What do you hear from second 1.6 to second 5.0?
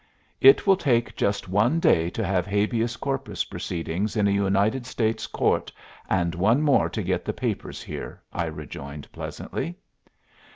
day to have habeas corpus proceedings in a United